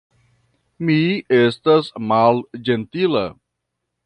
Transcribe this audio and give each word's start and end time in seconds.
Mi 0.87 0.95
estas 1.41 1.93
malĝentila. 2.13 3.23